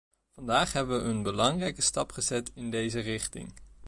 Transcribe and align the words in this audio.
Vandaag 0.33 0.73
hebben 0.73 1.03
we 1.03 1.09
een 1.09 1.23
belangrijke 1.23 1.81
stap 1.81 2.11
gezet 2.11 2.51
in 2.53 2.71
deze 2.71 2.99
richting. 2.99 3.53